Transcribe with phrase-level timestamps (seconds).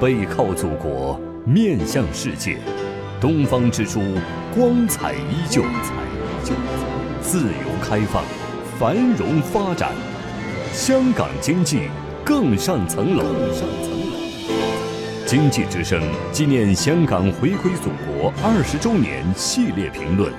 [0.00, 2.56] 背靠祖国，面向世界，
[3.20, 4.00] 东方之珠
[4.54, 6.54] 光彩依旧，彩依旧
[7.20, 8.24] 自由开放，
[8.78, 9.92] 繁荣发展，
[10.72, 11.82] 香港经济
[12.24, 13.22] 更上层楼。
[15.26, 16.00] 经济之声
[16.32, 20.32] 纪念香港回归祖国二十周年系列评论：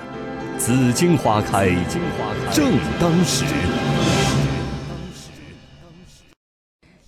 [0.58, 1.68] 紫荆花开，
[2.50, 2.66] 正
[2.98, 3.44] 当时。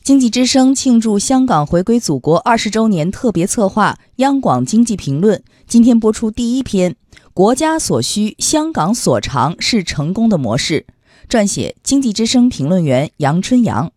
[0.05, 6.95] 经济之声庆祝香港回归祖国二十周年特别策划《央广经济评论》，今天播出第一篇：
[7.32, 10.85] 国家所需，香港所长是成功的模式。
[11.26, 13.90] 撰写：经济之声评论员杨春阳。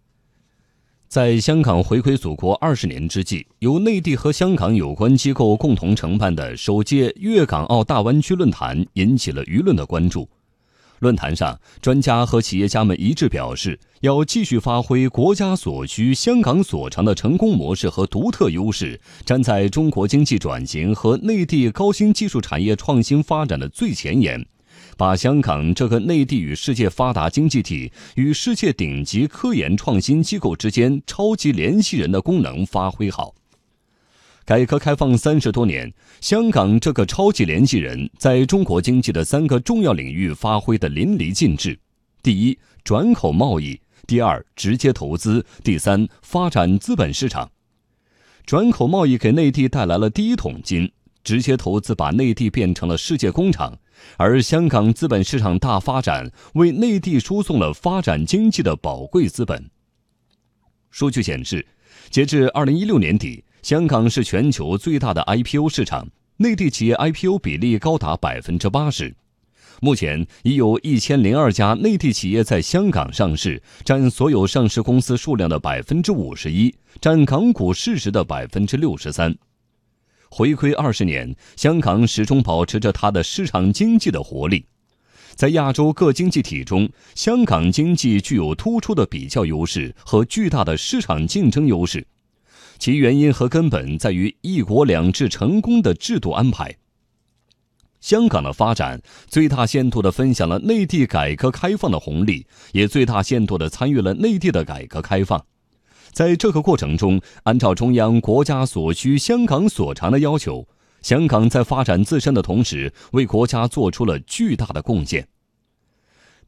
[1.10, 10.30] 在香港回归祖国二十年之际，由内地和香港有关机构共同承办的首届粤港澳大湾区论坛引起了舆论的关注。
[11.00, 24.44] 论坛上，专家和企业家们一致表示，要继续发挥国家所需、香港所长的成功模式和独特优势，站在中国经济转型和内地高新技术产业创新发展的最前沿，
[24.98, 33.36] 把香港这个内地与世界发达经济体与世界顶级科研创新机构之间超级联系人的功能发挥好。
[34.48, 41.78] 改革开放三十多年，香港这个超级联系人在中国经济的三个重要领域发挥的淋漓尽致：
[42.24, 47.52] 第一，转口贸易；第二，直接投资；第三，发展资本市场。
[48.46, 50.90] 转口贸易给内地带来了第一桶金，
[51.26, 53.78] 直接投资把内地变成了世界工厂，
[54.16, 59.70] 而香港资本市场大发展，为内地输送了发展经济的宝贵资本。
[60.90, 61.68] 数据显示，
[62.10, 63.44] 截至二零一六年底。
[63.68, 66.08] 香港是全球最大的 IPO 市场，
[66.38, 69.14] 内地企业 IPO 比例高达百分之八十。
[69.82, 79.36] 目前已有一千零二家内地企业在香港上市，占所有上市公司数量的百分之五十一，占港股市值的百分之六十三。
[80.30, 84.64] 回归二十年，香港始终保持着它的市场经济的活力。
[85.36, 92.08] 在亚洲各经济体中，香港经济具有突出的比较优势和巨大的市场竞争优势。
[92.78, 96.76] 其原因和根本在于“一国两制”成功的制度安排。
[98.00, 105.44] 香港的发展最大限度地分享了内地改革开放的红利，也最大限度地参与了内地的改革开放。
[106.14, 110.68] 在这个过程中，按照中央“国家所需、香港所长”的要求，
[111.02, 115.28] 香港在发展自身的同时，为国家做出了巨大的贡献。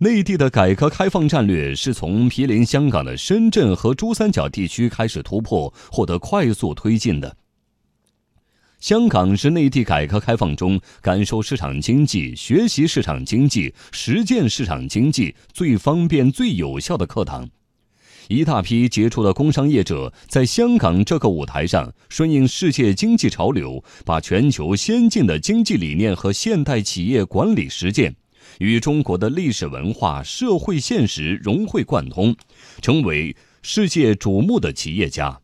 [0.01, 7.35] 内地的改革开放战略是从毗邻香港的深圳和珠三角地区开始突破，获得快速推进的。
[8.79, 17.49] 香港是内地改革开放中感受市场经济、学习市场经济、实践市场经济最方便、最有效的课堂。
[18.29, 28.15] 一大批杰出的工商业者在香港这个舞台上，顺应世界经济潮流，把全球先进的经济理念和现代企业管理实践。
[28.59, 32.35] 与中国的历史文化、社会现实融会贯通，
[32.81, 35.39] 成为世界瞩目的企业家。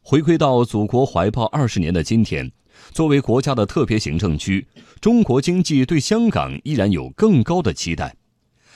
[0.00, 2.50] 回归到祖国怀抱二十年的今天，
[2.92, 4.66] 作为国家的特别行政区，
[5.00, 8.16] 中国经济对香港依然有更高的期待。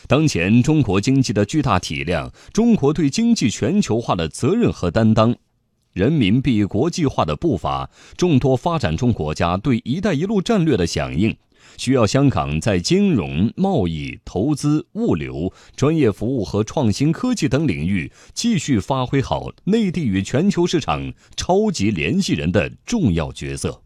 [0.08, 5.34] 当前中国经济的巨大体量，中国对经济全球化的责任和担当，
[5.92, 11.36] 人民币国际化的步伐，众多发展中国家对“一带一路”战略的响应。
[11.76, 23.82] 需要香港在金融、贸易、投资、物流、专业服务和创新科技等领域继续发挥好内地与全球市场超级联系人的重要角色。